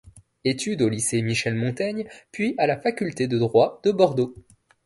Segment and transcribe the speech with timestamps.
[0.45, 4.33] Études au lycée Michel-Montaigne puis à la Faculté de droit de Bordeaux.